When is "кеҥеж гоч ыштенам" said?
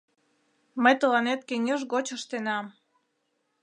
1.49-2.65